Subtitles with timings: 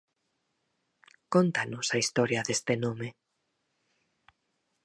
[1.33, 3.07] Cóntanos a historia deste nome.